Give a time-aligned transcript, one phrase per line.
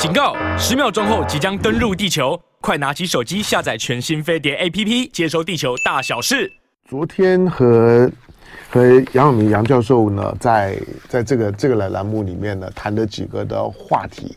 [0.00, 0.34] 警告！
[0.56, 6.50] 十秒钟后即将登陆地球，快拿起手机下载全新飞碟 APP，接收地球大小事。
[6.88, 8.10] 昨天和
[8.70, 8.82] 和
[9.12, 14.34] 杨永明杨教授呢，在在这个这个栏栏目里面呢，谈了几个的话题。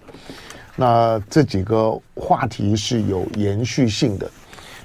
[0.76, 4.30] 那这几个话题是有延续性的，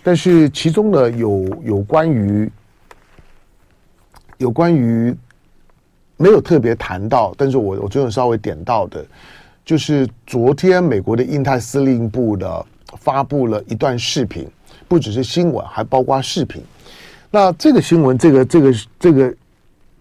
[0.05, 2.49] 但是其中呢，有有关于
[4.37, 5.13] 有关于
[6.17, 9.05] 没有特别谈到，但是我我最后稍微点到的。
[9.69, 12.65] 就是昨天，美国的印太司令部的
[13.01, 14.49] 发布了一段视频，
[14.89, 16.63] 不只是新闻，还包括视频。
[17.31, 19.35] 那这个新闻，这个这个这个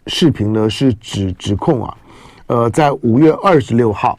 [0.05, 1.97] 视频呢，是指指控啊，
[2.45, 4.17] 呃，在五月二十六号，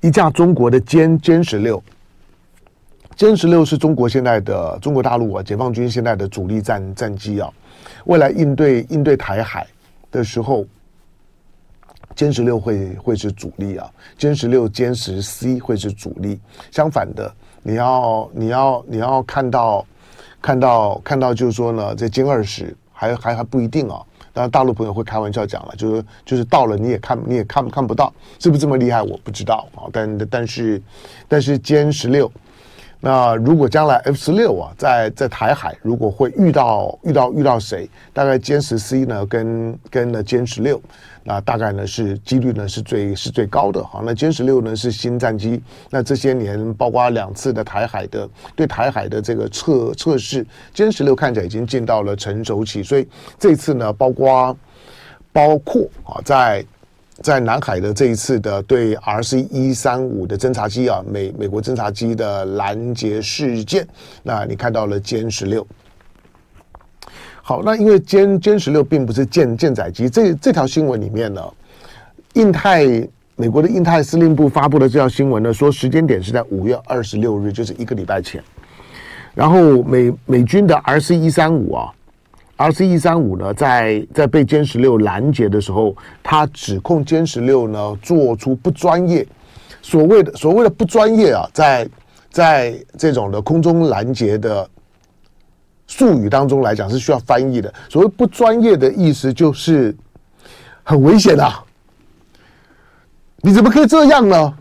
[0.00, 1.82] 一架中国的歼歼十六，
[3.16, 7.52] 歼十六是中国现在的中国大陆啊，解放军现在的主力战战机啊，
[8.04, 9.66] 未来应对应对台海
[10.12, 10.64] 的时候。
[12.16, 16.38] 歼十六会会是主力啊，歼十六、歼十 C 会是主力。
[16.70, 17.32] 相反的，
[17.62, 19.84] 你要你要你要看到
[20.40, 24.00] 看到看到，就是说呢，这歼二十还还还不一定啊。
[24.32, 29.02] 当然，大陆朋友会开玩笑讲了，就是就是到了你也看你也看看不到，是不是这么厉害？
[29.02, 29.86] 我不知道啊。
[29.92, 30.82] 但但是
[31.28, 32.30] 但是歼十六。
[33.04, 40.80] 那如果将来 F 十六啊，在在台海如果会遇到遇到遇到谁，大概歼十 C 呢，跟跟呢歼十六，
[41.22, 43.84] 那大概呢是几率呢是最是最高的。
[43.84, 53.06] 哈，那歼十六呢是新战机，那这些年包括两次的台海的对台海的这个测测试，歼十六看起来已经进到了成熟期，所以
[53.38, 54.56] 这次呢，包括
[55.30, 56.64] 包括啊在。
[57.22, 63.86] 在南海的这一次的对 RC 一三五的侦察机啊，美美国侦察机的拦截事件，
[64.22, 65.64] 那你看到了歼十六。
[67.40, 71.40] 好，那因为歼歼十六并不是舰舰载机，这这条新闻里面呢，
[72.32, 72.84] 印太
[73.36, 78.42] 美国的印太司令部发布的这条新闻呢，说时间点是在五月二十六日，就是一个礼拜前。
[79.34, 81.92] 然后美美军的 RC 一三五啊。
[82.56, 89.26] RC 一三五呢，在在被歼十六拦截的时候，他指控歼十六呢做出不专业，
[89.82, 91.88] 所谓的所谓的不专业啊，在
[92.30, 94.68] 在这种的空中拦截的
[95.88, 97.72] 术语当中来讲是需要翻译的。
[97.88, 99.94] 所谓不专业的意思就是
[100.84, 101.60] 很危险啊！
[103.38, 104.54] 你怎么可以这样呢？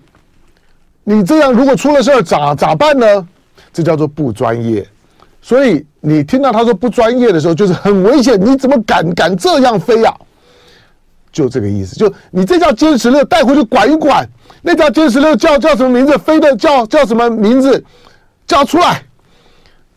[1.03, 3.27] 你这样如果出了事儿咋咋办呢？
[3.71, 4.87] 这叫做不专业。
[5.45, 8.39] 所以你听到他说不专业的时候，就是很危险。
[8.39, 10.15] 你怎么敢敢这样飞呀？
[11.33, 11.97] 就这个意思。
[11.97, 14.25] 就你这架歼十六带回去管一管，
[14.61, 16.17] 那架歼十六叫叫什么名字？
[16.17, 17.83] 飞的叫叫什么名字？
[18.47, 19.03] 叫出来。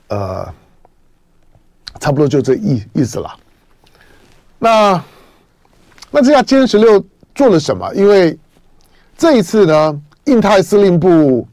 [0.08, 0.52] 呃，
[2.00, 3.32] 差不多就这意意思了。
[4.58, 5.04] 那
[6.10, 7.04] 那这架歼十六
[7.36, 7.88] 做了什么？
[7.94, 8.36] 因为
[9.16, 11.46] 这一次呢，印太司令部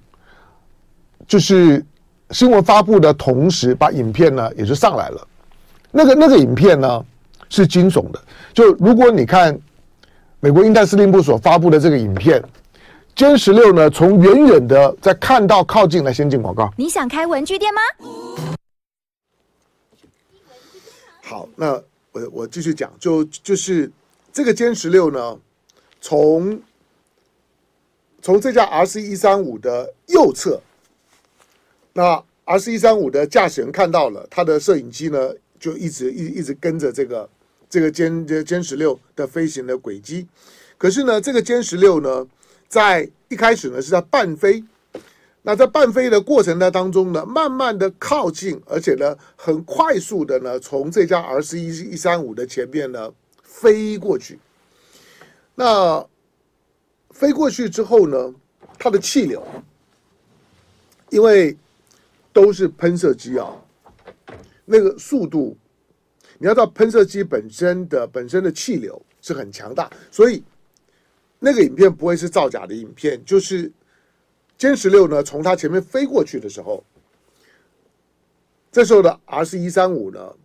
[1.27, 1.85] 就是。
[2.33, 5.27] 新闻发布的同时，把影片呢也就上来了。
[5.91, 7.05] 那个那个影片呢
[7.47, 8.19] 是惊悚的。
[8.53, 9.57] 就如果你看
[10.39, 12.43] 美国印太司令部所发布的这个影片，
[13.15, 16.67] 歼十六呢从远远的在看到靠近来，先进广告。
[16.75, 17.81] 你想开文具店吗？
[21.21, 21.79] 好，那
[22.11, 23.91] 我我继续讲，就就是
[24.31, 25.37] 这个歼十六呢，
[26.01, 26.59] 从
[28.23, 30.59] 从这架 RC 一三五的右侧。
[31.93, 37.29] 那 RC 一三五的驾驶人看到了，他的摄影机呢就一直一一直跟着这个
[37.69, 40.27] 这个歼歼歼十六的飞行的轨迹。
[40.77, 42.27] 可是呢，这个歼十六呢，
[42.67, 44.61] 在一开始呢是在半飞，
[45.43, 54.39] 那在半飞的过程呢当中呢，慢慢的靠近，而且呢很快速的呢从这架 RC 一三五的前面呢飞过去。
[55.55, 56.05] 那
[57.11, 58.33] 飞过去之后呢，
[58.79, 59.45] 它的气流，
[61.09, 61.55] 因为
[62.33, 63.55] 都是喷射机啊，
[64.65, 65.55] 那个速度，
[66.39, 70.43] 你要知道喷射机本身的本身的气流是很强大，所以
[71.37, 73.23] 那个影片不会是造假的影片。
[73.23, 73.71] 就是
[74.57, 76.83] 歼十六呢，从它前面飞过去的时候，
[78.71, 80.35] 这时候的 RC 一三五呢，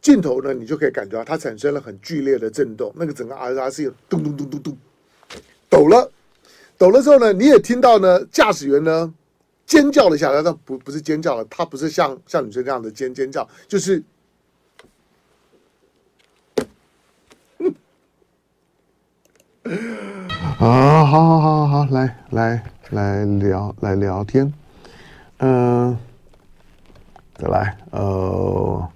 [0.00, 4.76] 镜头呢，你就可以感觉到它产生了很剧烈的震动，那个整个 RC 咚咚咚咚咚
[5.68, 6.10] 抖了，
[6.76, 9.14] 抖了之后呢，你也听到呢，驾驶员呢。
[9.66, 14.02] 尖叫了一下，但不不是尖叫了，他不是像像女生这样的尖尖叫，就是，
[20.58, 24.52] 啊，好好好好好，来来来聊来聊天，
[25.38, 25.98] 嗯、
[27.34, 28.88] 再来，呃，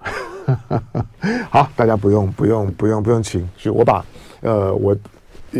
[1.50, 4.06] 好，大家不用不用不用不用请，就我把
[4.40, 4.96] 呃我。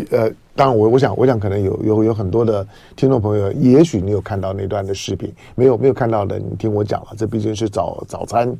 [0.09, 2.65] 呃，当然我我想我想可能有有有很多的
[2.95, 8.55] 听众朋友，也许你有看到那段的视频，没有没有看到的，你听我讲了，这毕竟是早早餐。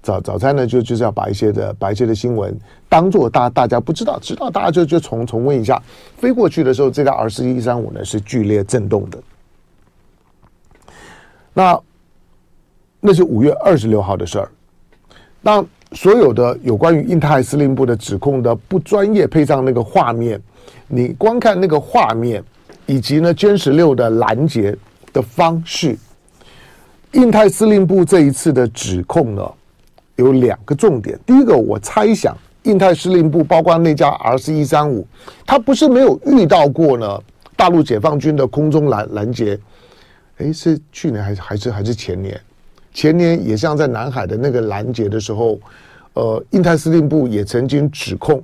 [0.00, 2.54] 早早餐呢，就就是要把一些的把一些的新闻
[2.90, 5.82] 当做大大家不知道，知道大家就就重重温一下。
[6.18, 9.18] 飞过去的时候，这架 R 四一三五呢是剧烈震动的。
[11.54, 11.80] 那
[13.00, 14.50] 那是五月二十六号的事儿。
[15.40, 15.64] 那
[15.94, 20.40] 所有的有关于印太司令部的指控的不专业，配上那个画面，
[20.88, 22.42] 你光看那个画面，
[22.84, 24.76] 以及呢歼十六的拦截
[25.12, 25.96] 的方式，
[27.12, 29.52] 印太司令部这一次的指控呢，
[30.16, 31.18] 有两个重点。
[31.24, 35.06] 第一个，我猜想，印太司令部包括那架 R C 一三五，
[35.46, 37.20] 他不是没有遇到过呢。
[37.56, 39.56] 大陆解放军的空中拦拦截，
[40.38, 42.38] 诶，是去年还是还是还是前年？
[42.92, 45.58] 前年也像在南海的那个拦截的时候，
[46.14, 48.42] 呃，印太司令部也曾经指控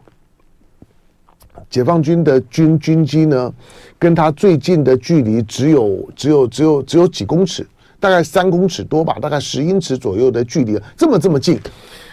[1.69, 3.53] 解放军的军军机呢，
[3.99, 7.67] 跟他最近的距离只有只有只有只有几公尺。
[8.03, 11.61] 大概三公尺多吧，大概十英尺左右的距离，这么这么近，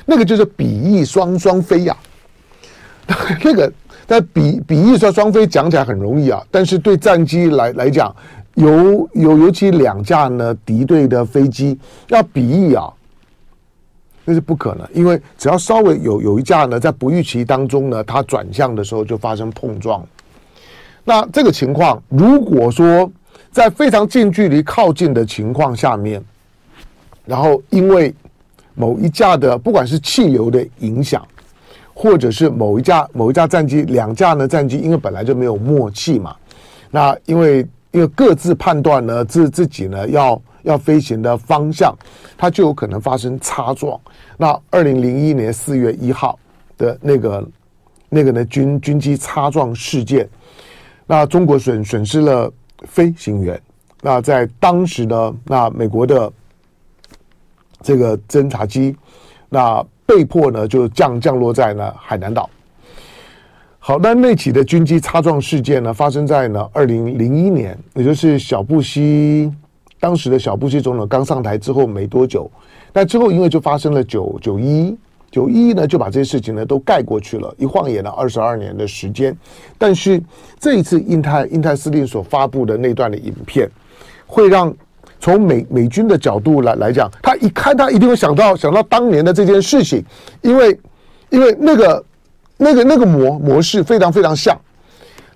[0.06, 1.96] 那个就是比翼双双飞呀、
[3.08, 3.16] 啊。
[3.42, 3.72] 那个，
[4.06, 8.14] 但比比翼双双飞讲起来很容易啊，但是对战机来来讲，
[8.56, 11.80] 有有尤其两架呢敌对的飞机
[12.10, 12.92] 要比翼啊，
[14.28, 20.06] 那是不可能，因为只要稍微有有一架呢在不预期当中呢，它转向的时候就发生碰撞。
[21.04, 23.10] 那这个情况，如果说。
[23.50, 26.24] 在非常近距离靠近的情况下面，
[27.26, 28.14] 然后因为
[28.76, 31.26] 某一架的不管是气流的影响，
[31.92, 36.36] 或者是某一架某一架战机，两架呢战机因为本来就没有默契嘛，
[36.92, 41.96] 那因为因为各自判断呢自自己呢要要飞行的方向，
[42.38, 44.00] 它就有可能发生擦撞。
[44.38, 46.38] 那二零零一年四月一号
[46.78, 47.50] 的那个
[48.10, 50.30] 那个呢军军机擦撞事件，
[51.06, 52.54] 那中国损损失了。
[52.86, 53.60] 飞行员，
[54.04, 56.32] 那在当时呢，那美国的
[57.82, 58.96] 这个侦察机，
[59.50, 62.48] 那被迫呢就降降落在了海南岛。
[63.80, 69.52] 好，那那起的军机擦撞事件呢，发生在呢二零零一年，也就是小布希
[70.00, 72.50] 当时的小布希总统刚上台之后没多久，
[72.94, 74.98] 那之后因为就发生了九九一。
[75.30, 79.36] 九一呢，就把这些事情呢都盖过去了，一晃眼了二十二年的时间。
[79.78, 80.24] 但是
[80.58, 83.70] 这一次印太印太司令所发布的那段的影片，
[84.26, 84.74] 会让
[85.20, 90.02] 从美美军的角度来来讲，他一看他一定会想到想到当年的这件事情，
[90.42, 90.80] 因为
[91.30, 92.06] 因为那个
[92.56, 94.58] 那个那个模模式非常非常像。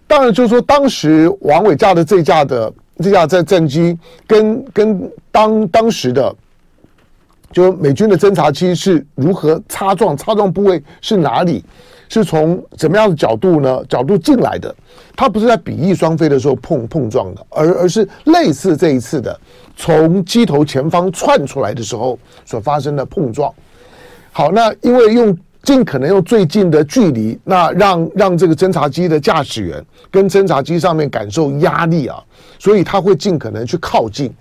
[0.07, 2.71] 当然就是说，当时王伟驾的这架的
[3.01, 6.33] 这架战战机跟跟当当时的。
[7.51, 10.15] 就美军的侦察机是如何擦撞？
[10.15, 11.61] 擦撞部位是哪里？
[12.07, 13.83] 是从怎么样的角度呢？
[13.89, 14.73] 角度进来的，
[15.17, 19.37] 它不是在比翼双飞的时候碰碰撞的，而而是类似这一次的
[19.75, 23.53] 从机头前方窜出来的时候所发生的碰撞。
[24.31, 32.23] 好，那因为用尽可能用最近的距离，那让让这个侦察机的驾驶员跟侦察机上面感受压力啊，
[32.57, 34.33] 所以他会尽可能去靠近。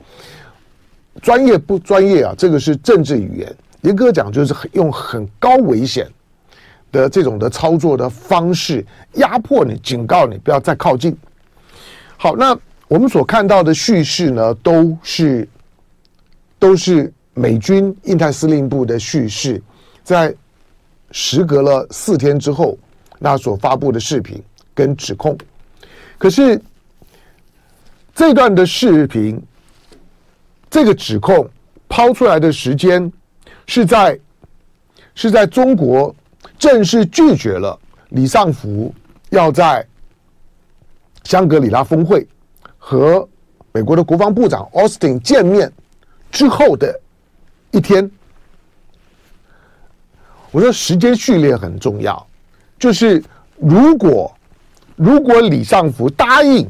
[1.20, 2.34] 专业不专业啊？
[2.38, 3.54] 这个是政治语言。
[3.82, 6.06] 严格讲，就是用很高危险
[6.92, 8.84] 的这种的操作的方式
[9.14, 11.16] 压迫你，警告你不要再靠近。
[12.16, 12.56] 好，那
[12.88, 15.48] 我们所看到的叙事呢，都是
[16.58, 19.62] 都是美军印太司令部的叙事，
[20.02, 20.34] 在
[21.10, 22.78] 时隔了四天之后，
[23.18, 24.42] 那所发布的视频
[24.74, 25.36] 跟指控。
[26.18, 26.60] 可是
[28.14, 29.40] 这段的视频。
[30.72, 31.50] 这个指控
[31.88, 33.12] 抛出来的时间
[33.66, 34.16] 是在
[35.16, 36.14] 是在中国
[36.56, 37.76] 正式拒绝了
[38.10, 38.94] 李尚福
[39.30, 39.84] 要在
[41.24, 42.24] 香格里拉峰会
[42.78, 43.28] 和
[43.72, 45.68] 美国的国防部长奥斯汀见面
[46.30, 47.00] 之后的
[47.72, 48.08] 一天。
[50.50, 52.26] 我说时间序列很重要，
[52.78, 53.22] 就是
[53.56, 54.32] 如果
[54.96, 56.68] 如果李尚福答应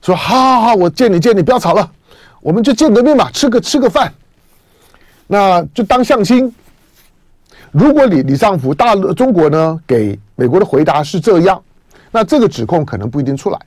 [0.00, 1.90] 说好好好，我见你见你，不要吵了。
[2.40, 4.12] 我们就见个面嘛，吃个吃个饭，
[5.26, 6.52] 那就当相亲。
[7.70, 11.62] 如果李李尚福大陆中国呢给美国的回答是这样，
[12.10, 13.58] 那这个指控可能不一定出来。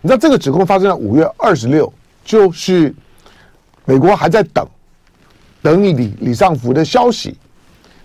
[0.00, 1.92] 你知道这个指控发生在五月二十六，
[2.24, 2.94] 就是
[3.84, 4.68] 美国还在等
[5.60, 7.36] 等你李李尚福的消息，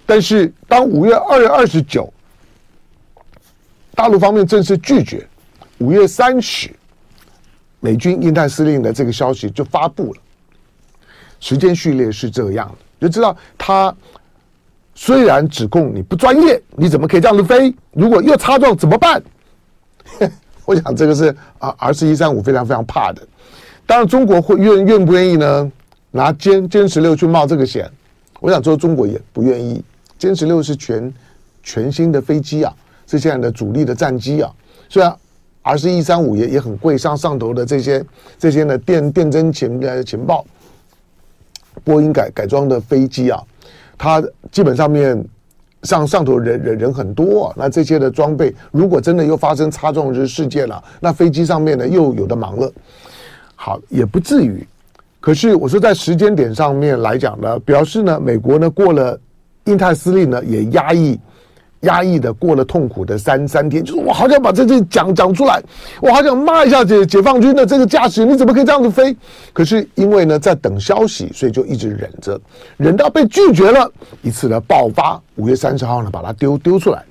[0.05, 2.11] 但是当五月二月二十九，
[3.95, 5.27] 大陆方面正式拒绝，
[5.79, 6.69] 五月三十。
[7.79, 10.21] 美军印太司令的这个消息就发布了，
[11.41, 13.93] 时间序列是这样的，就知道他
[14.95, 17.75] 虽然指控你不专业，你怎么可以这样子飞？
[17.91, 19.21] 如果又擦撞怎么办？
[20.63, 23.21] 我想这个是啊，R 四一三五非常非常怕的。
[23.85, 25.69] 当然，中国会愿愿不愿意呢？
[26.09, 27.91] 拿歼歼十六去冒这个险？
[28.39, 29.83] 我想说，中国也不愿意。
[30.23, 31.13] 歼十六是全
[31.61, 32.73] 全新的飞机啊，
[33.05, 34.49] 是现在的主力的战机啊。
[34.87, 35.13] 虽然
[35.61, 38.05] R 四一三五也也很贵，上上头的这些
[38.39, 40.45] 这些呢电电侦情呃情报，
[41.83, 43.43] 波音改改装的飞机啊，
[43.97, 45.23] 它基本上面。
[45.83, 52.71] 上上头人人人很多，那这些的装备如果真的又发生擦撞之事件了，那飞机上面呢又有的忙了。
[53.57, 54.65] 好，也不至于。
[55.19, 59.19] 可是我说在时间点上面来讲呢，表示呢，美国呢过了
[59.65, 61.19] 印太司令呢也压抑。
[61.83, 65.61] 压抑的过了痛苦的三三天，就是我好想把这这讲讲出来，
[66.01, 69.13] 我好想骂一下解解放军的这个驾驶员，你怎么可以这样子飞？
[69.51, 72.39] 可是因为呢在等消息，所以就一直忍着，
[72.77, 73.91] 忍到被拒绝了，
[74.21, 77.03] 一次的爆发，五月三十号呢把它丢丢出来，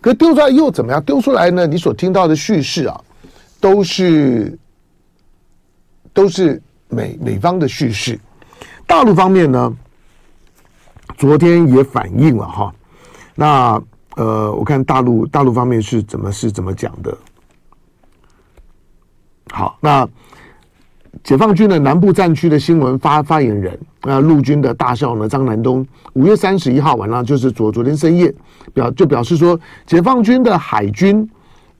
[0.00, 1.02] 可丢出来又怎么样？
[1.02, 1.66] 丢出来呢？
[1.66, 2.98] 你所听到的叙事啊，
[3.60, 4.58] 都是
[6.14, 8.18] 都是美美方的叙事，
[8.86, 9.70] 大陆方面呢，
[11.16, 12.74] 昨天也反映了哈，
[13.34, 13.82] 那。
[14.16, 17.14] 呃，我看大陆大陆方面是怎么是怎么讲的。
[19.50, 20.08] 好，那
[21.22, 28.34] 解放军的南部战区的新闻发发言人，那陆军的大校呢张南东，五月三十一号晚上就是昨昨天深夜
[28.72, 31.28] 表就表示说，解放军的海军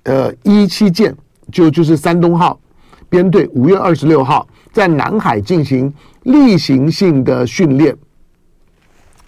[0.03, 1.17] 呃一七舰
[1.51, 2.61] 就就是山东号
[3.09, 5.91] 编队，五月二十六号在南海进行
[6.25, 7.97] 例行性的训练。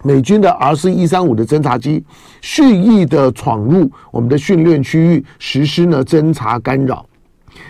[0.05, 2.05] 美军的 R 四一三五的侦察机
[2.41, 7.05] 蓄意的闯入我们的训练区域，实施呢侦察干扰。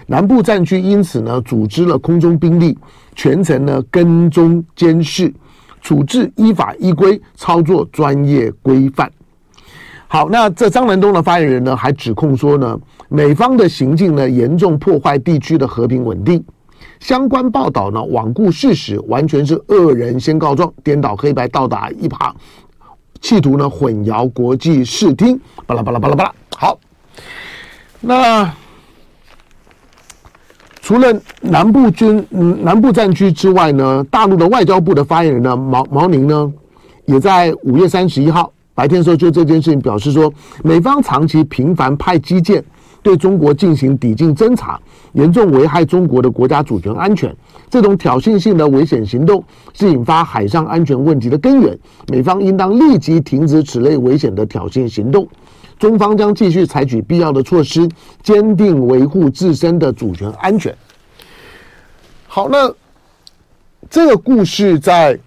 [0.07, 2.77] 南部战区因此呢组织了空中兵力，
[3.15, 5.33] 全程呢跟踪监视，
[5.81, 9.11] 处置依法依规，操作专业规范。
[10.07, 16.43] 好，那这张南东的发言人呢还指控说呢，美方的行径呢严重破坏地区的和平稳定。
[17.01, 22.33] 相关报道呢，罔顾事实，完全是恶人先告状，颠倒黑白，倒打一耙，
[23.21, 26.35] 企图呢混淆国际视听，巴拉巴拉巴拉巴拉。
[26.57, 26.79] 好，
[28.01, 28.53] 那
[30.81, 36.53] 除了南部军、南部战区之外呢，大陆的外交部的发言人呢，毛毛宁呢，
[37.07, 40.33] 也在五月三十一号白天的时候就这件事情表示说，
[40.65, 42.65] 美方长期频繁派机舰。
[43.03, 44.81] 对中国进行抵近侦察，
[45.13, 47.35] 严重危害中国的国家主权安全。
[47.71, 51.79] 这种挑衅性的危险行动是引发海上安全问题的根源。
[52.09, 55.27] 美方应当立即停止此类危险的挑衅行动。
[55.79, 57.89] 中方将继续采取必要的措施，
[58.23, 60.75] 坚定维护自身的主权安全。
[62.27, 62.73] 好，那
[63.89, 65.19] 这个故事在。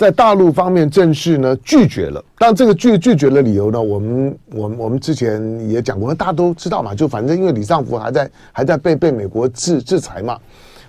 [0.00, 10.38] 在大陆方面正式呢拒绝了，但这个拒拒绝的理由呢，我们我们我们之前也讲过，大家都知道嘛，就反正因为李尚福还在还在被被美国制制裁嘛，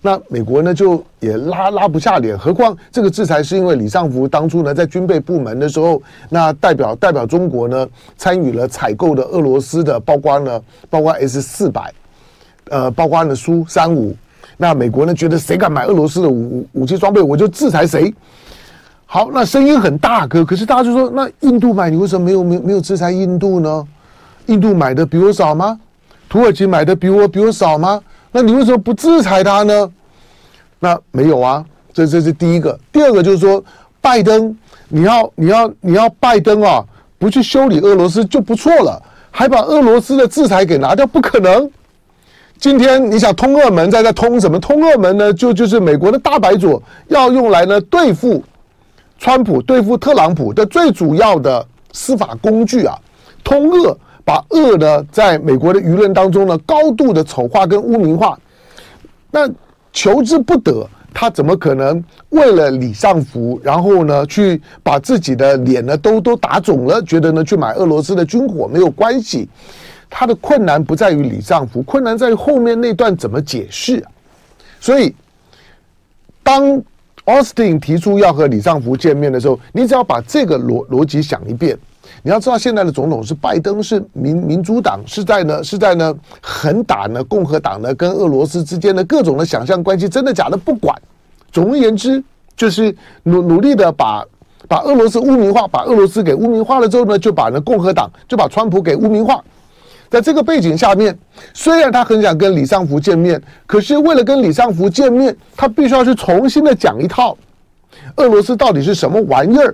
[0.02, 11.94] 那美国呢就也拉拉不下脸，何况这个制裁是因为李尚福当初呢在军备部门的时候，那代表代表中国呢参与了采购的俄罗斯的，包括呢包括 S 四百，
[12.70, 14.16] 呃，包括呢苏三五，
[14.56, 18.14] 那美国呢觉得谁敢买俄罗斯的武武器装备，我就制裁谁。
[19.14, 23.86] 好，那声音很大，哥可是大家就说，那印度买你为什么没有没有没有制裁印度呢？
[24.46, 25.78] 印度买的比我少吗？
[26.30, 28.02] 土耳其买的比我比我少吗？
[28.32, 29.92] 那你为什么不制裁他呢？
[30.80, 32.80] 那没有啊，这这是第一个。
[32.90, 33.62] 第二个就是说，
[34.00, 36.82] 拜登，你要你要你要拜登啊，
[37.20, 38.98] 不去修理俄罗斯就不错了，
[39.30, 41.70] 还把俄罗斯的制裁给拿掉，不可能。
[42.58, 44.58] 今天你想通俄门，在在通什么？
[44.58, 45.34] 通俄门呢？
[45.34, 48.42] 就就是美国的大白左要用来呢对付。
[49.22, 51.64] 川普对付特朗普的最主要的
[51.94, 52.98] 司法工具啊，
[53.44, 58.36] 通俄，把俄呢在美国的舆论当中呢高度的丑化跟污名化，
[59.30, 59.48] 那
[59.94, 69.48] 求之不得，他怎么可能为了李尚福，然后呢去把自己的脸呢都都打肿了，觉得呢去买俄罗斯的军火没有关系？
[70.10, 74.04] 他的困难不在于李尚福，困难在于后面那段怎么解释？
[74.80, 75.14] 所以
[76.42, 76.82] 当。
[77.26, 81.78] Austin 提出要和李尚福见面的时候，你只要把这个逻逻辑想一遍。
[82.24, 90.96] 你要知道，现在的总统是拜登，是民民主党，是在呢是在呢狠打呢共和党呢跟俄罗斯之间的各种的想象关系，真的假的不管。
[91.52, 92.24] 总而言之，
[92.56, 94.26] 就是努努力的把
[94.68, 99.44] 把俄罗斯污名化，把俄罗斯给污名化了之后呢，就把呢共和党就把川普给污名化。
[100.12, 101.18] 在这个背景下面，
[101.54, 107.38] 虽然他很想跟李尚福见面，可是为了跟李尚福见面，他必须要去重新的讲一套
[108.18, 109.74] 俄罗斯到底是什么玩意儿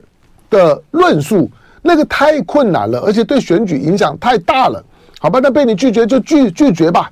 [0.52, 1.50] 的论述，
[1.82, 4.84] 那个太困难了，而且对选举影响太大了。
[5.18, 7.12] 好吧，那被你拒绝就拒拒绝吧。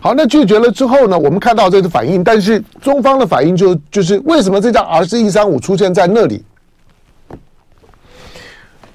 [0.00, 6.44] 好，那拒绝了之后呢，我们看到这个反应，但是中方的反应就就是为什么这架 R 四一三五出现在那里？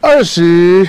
[0.01, 0.85] 二十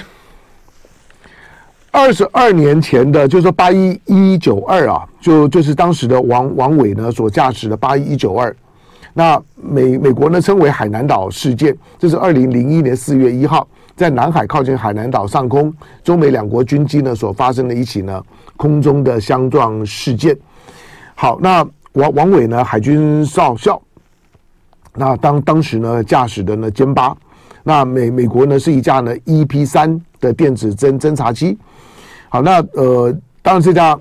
[1.94, 8.54] 二十二年前的，就是说八一一九二啊，就就是当时的王王伟呢所驾驶的八一一九二。
[9.12, 15.72] 那美美国呢称为海南岛事件，这是二零零一年四月一号，在南海靠近海南岛上空，
[16.02, 18.20] 中美两国军机呢所发生的一起呢
[18.56, 20.36] 空中的相撞事件。
[21.14, 23.80] 好，那王王伟呢海军少校，
[24.94, 27.16] 那当当时呢驾驶的呢歼八，
[27.62, 31.56] 那美美国呢是一架呢 EP 三的电子侦侦察机。
[32.34, 33.96] 好，那呃当然这家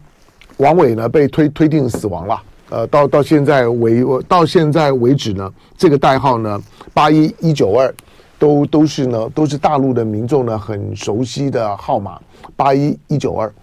[0.57, 2.41] 王伟呢被推推定死亡了。
[2.71, 5.47] 呃，到到现在为到现在为止呢，
[5.77, 6.59] 这个代号呢，
[6.95, 7.93] 八一一九二，
[8.39, 12.19] 都都是呢，都是大陆的民众呢很熟悉的号码，
[12.55, 13.53] 八一一九二。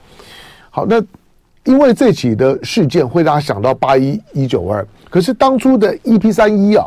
[0.70, 1.02] 好，那
[1.64, 6.86] 因为这起的事件会让他想到八一一九二，可是当初的 EP 三一啊，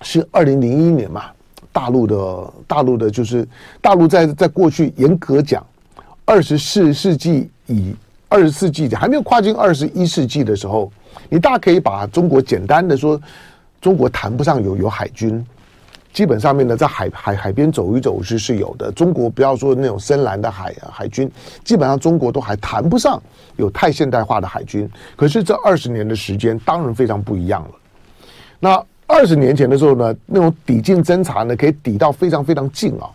[0.00, 1.26] 是二零零一年嘛，
[1.70, 3.46] 大陆的大陆的就是
[3.80, 5.64] 大陆在在过去严格讲，
[6.26, 7.96] 二十四世纪以。
[8.28, 10.90] 二十世纪还没有跨进二十一世纪的时候，
[11.28, 13.18] 你大可以把中国简单的说，
[13.80, 15.46] 中国谈不上有有海军，
[16.12, 18.90] 基本上面呢，在海海海边走一走是是有的。
[18.90, 21.30] 中国不要说那种深蓝的海海军，
[21.62, 23.22] 基本上中国都还谈不上
[23.54, 24.90] 有太现代化的海军。
[25.14, 27.70] 可是这二十年的时间，当然非常不一样了。
[28.58, 33.06] 那二十年前的时候呢，那种抵近侦察呢，可以抵到非常非常近啊。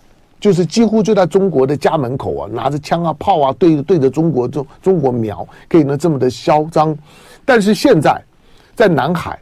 [0.42, 6.98] 就是几乎就在中国的家门口啊，拿着枪啊、炮啊，对对着中国中中国瞄，可以呢这么的嚣张。
[7.46, 8.20] 但是现在
[8.76, 9.40] 在南海，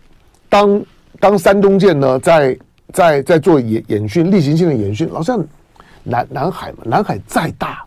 [0.49, 0.81] 当
[1.21, 2.59] 当山东舰呢在
[2.91, 5.41] 在在做演演训、例行性的演训，好像
[6.03, 7.81] 南南海嘛，南海再大，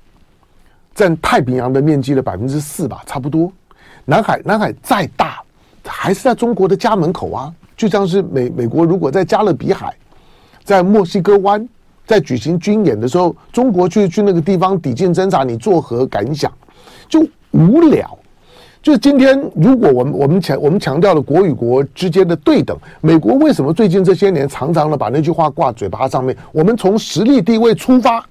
[0.94, 3.52] 占太平洋的面积的百分之四吧，差不多。
[4.06, 5.42] 南海南海再大，
[5.84, 9.94] 还是在中国的家门口啊，就像是美美国如果在加勒比海，
[10.64, 11.68] 在墨西哥湾。
[12.12, 16.52] 在举行军演的时候，中国去去那个地方抵近侦察，你作何感想？
[17.08, 18.18] 就无聊。
[18.82, 26.36] 就今天，如果我们我们强我们强调了国与国之间的对等，美国为什么最近这些年常常的把那句话挂嘴巴上面？
[26.52, 28.22] 我们从实力地位出发，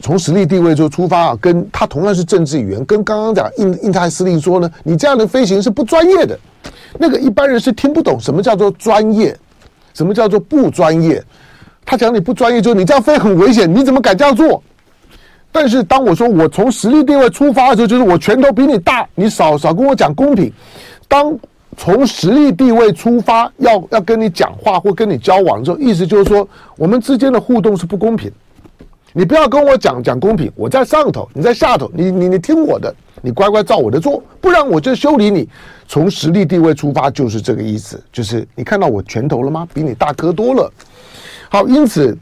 [0.00, 6.36] 从实力地位就出发啊，跟他同样是政治语言，跟刚刚讲印印太司令说呢，你这样的飞行是不专业的，
[6.98, 9.38] 那个一般人是听不懂什么叫做专业，
[9.94, 11.22] 什么叫做不专业。
[11.84, 14.62] 他讲你不专业，就是你这样飞很危险，你怎么敢这样做？
[15.50, 20.50] 但是当我说我从实力地位出发的时候，就是我拳头比你大，你少少跟我讲公平。
[21.06, 21.38] 当
[21.76, 28.32] 从实力地位出发，要要跟你讲话或跟你交往之后，意思就是说我们之间的互动是不公平。
[29.12, 35.46] 你不要跟我讲讲公平，我在上头，你在下头，你你你听我的，你乖乖照我的做，不然我就修理你。
[35.86, 39.68] 从实力地位出发就是这个意思，就是你看到我拳头了吗？
[39.74, 40.72] 比你大哥多了。
[41.52, 42.16] 好，因此，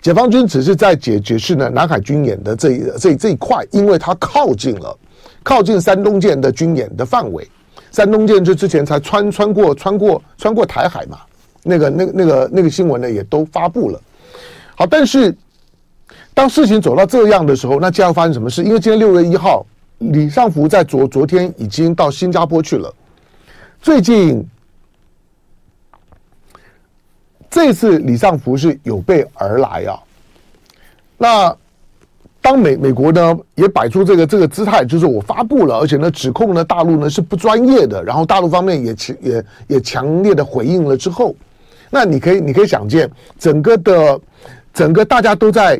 [0.00, 4.98] 解放军只是在解解释呢南海军演的这一这这一块，因为它靠近了，
[5.44, 7.48] 靠近山东舰的军演的范围。
[7.92, 11.20] 山东舰就之前才穿穿过穿过穿过台海嘛，
[11.62, 14.00] 那个那那个那个新闻呢也都发布了。
[14.74, 15.32] 好，但是
[16.34, 18.64] 当事情走到这样的时候，那将要发生什么事？
[18.64, 19.64] 因为今天六月一号，
[19.98, 22.92] 李尚福在昨昨天已经到新加坡去了，
[23.80, 24.44] 最近。
[27.52, 30.00] 这次李尚福是有备而来啊，
[31.18, 31.54] 那
[32.40, 41.36] 当美美国呢也摆出这个这个姿态，就是我发布了，而且呢指控呢大陆呢是不专业的，然后大陆方面也强也也强烈的回应了之后，
[41.90, 44.18] 那你可以你可以想见，整个的
[44.72, 45.78] 整个大家都在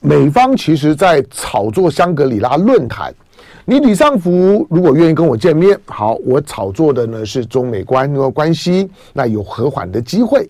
[0.00, 3.10] 美方其实在炒作香格里拉论坛。
[3.64, 10.46] 你李尚福如果愿意跟我见面，好，我炒作的呢是中美关关系，那有和缓的机会。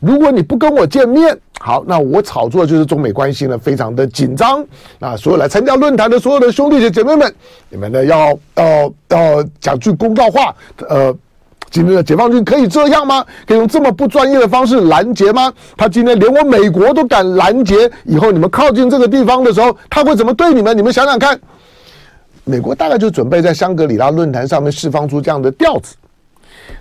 [0.00, 4.64] 如果你不跟我见面，好，那我炒作就是中美关系呢，非常的紧张。
[4.98, 7.34] 那所有来参加论坛的所有的兄弟姐姐妹们，
[7.68, 10.54] 你们呢要要要讲句公道话，
[10.88, 11.12] 呃，
[11.68, 13.24] 今天的解放军可以这样吗？
[13.44, 15.52] 可以用这么不专业的方式拦截吗？
[15.76, 20.76] 他今天连我美国都敢拦截，以后你们靠近这个地方的时候，他会怎么对你们？
[20.76, 21.38] 你们想想看。
[22.44, 25.96] 美国大概就准备在香格里拉论坛上面释放出这样的调子。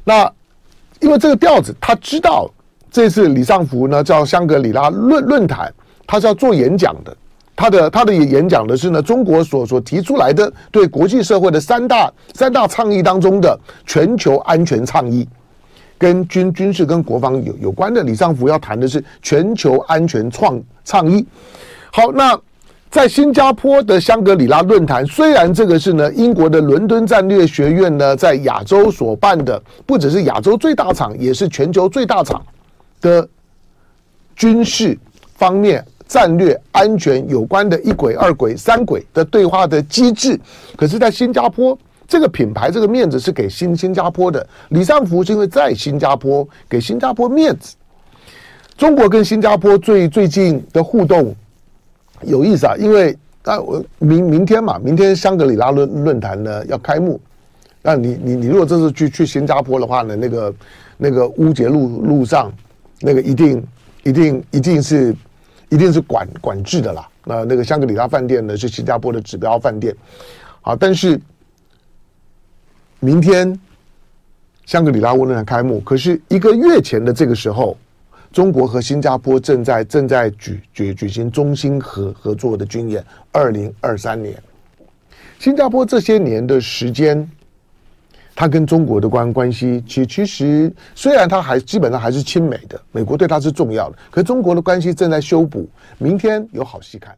[0.03, 0.31] 那
[0.99, 2.49] 因为这个调子，他知道。
[2.97, 5.71] 这次李尚福呢叫香格里拉论论坛，
[6.07, 7.15] 他是要做演讲的。
[7.55, 13.55] 他的他的演讲的是呢中国所所提出来的对国际社会的三大三大倡议当中的
[13.85, 15.29] 全球安全倡议，
[15.95, 18.01] 跟军军事跟国防有有关的。
[18.01, 21.23] 李尚福要谈的是全球安全创倡议。
[21.91, 22.35] 好，那
[22.89, 32.41] 在新加坡的香格里拉论坛，虽然这个是呢英国的伦敦战略学院呢在亚洲所办的，不只是亚洲最大场，也是全球最大场
[33.01, 33.27] 的
[34.35, 34.97] 军事
[35.35, 40.39] 方面战略安全有关的一轨、二轨、三轨的对话的机制，
[40.75, 47.75] 可是，在新加坡这个品牌这个面子是给新新加坡的，李尚福是因为在新加坡给新加坡面子。
[48.77, 51.35] 中国跟新加坡最最近的互动。
[52.21, 57.19] 有意思啊，因为啊，我明明天嘛，明天香格里拉论论坛呢要开幕。
[57.81, 60.55] 那你你你如果这次去去新加坡的话呢，那个
[60.97, 62.51] 那个乌节路路上
[62.99, 63.67] 那个一定
[64.03, 65.15] 一定一定是
[65.69, 67.07] 一定是管管制的啦。
[67.23, 69.95] 那那个香格里拉饭店呢是新加坡的指标饭店。
[70.61, 71.19] 好，但是
[72.99, 73.57] 明天
[74.65, 77.77] 香格里拉论坛开幕，可是一个月前的这个时候。
[78.33, 84.35] 中国和新加坡正在正在举举举行中心合合作的军演，二零二三年。
[85.39, 87.27] 新加坡这些年的时间，
[88.39, 97.17] 他跟中国的关关系，其其实虽然他还基本上还是亲美的，美国对他是重要的，可中国的关系正在修补，明天有好戏看。